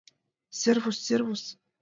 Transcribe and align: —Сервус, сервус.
—Сервус, 0.59 0.97
сервус. 1.05 1.43